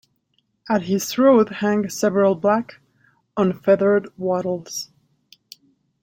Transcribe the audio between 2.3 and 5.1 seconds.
black, unfeathered wattles.